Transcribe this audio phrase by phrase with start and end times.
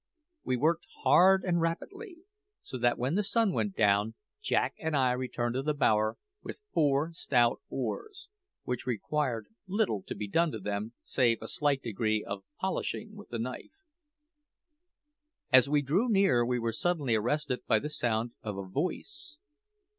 [0.43, 2.21] We worked hard and rapidly,
[2.63, 6.63] so that when the sun went down Jack and I returned to the bower with
[6.73, 8.27] four stout oars,
[8.63, 13.29] which required little to be done to them save a slight degree of polishing with
[13.29, 13.73] the knife.
[15.51, 19.37] As we drew near we were suddenly arrested by the sound of a voice.